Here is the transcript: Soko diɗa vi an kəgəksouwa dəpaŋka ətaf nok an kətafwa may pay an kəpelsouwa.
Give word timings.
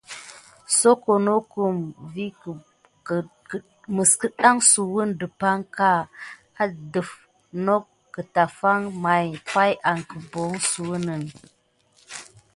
Soko 0.79 1.11
diɗa 1.25 1.65
vi 2.13 2.25
an 3.11 4.07
kəgəksouwa 4.19 5.03
dəpaŋka 5.19 5.89
ətaf 6.63 7.09
nok 7.65 7.85
an 7.87 7.91
kətafwa 8.13 8.71
may 9.03 9.27
pay 9.53 9.73
an 9.89 9.99
kəpelsouwa. 10.09 10.97